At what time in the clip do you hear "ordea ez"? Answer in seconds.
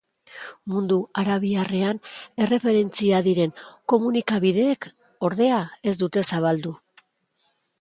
5.29-5.97